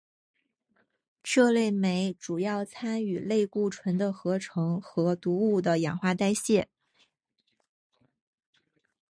[1.21, 6.67] 这类酶主要参与类固醇的合成和毒物的氧化代谢。